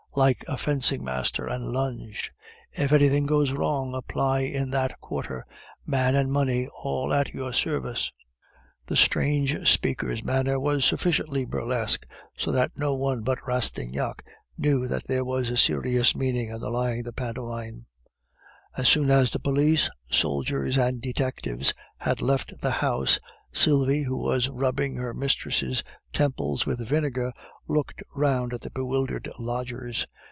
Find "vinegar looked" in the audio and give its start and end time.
26.87-28.01